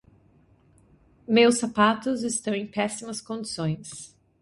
Meus 1.27 1.59
sapatos 1.59 2.23
estão 2.23 2.55
em 2.55 2.65
péssimas 2.65 3.21
condições. 3.21 4.17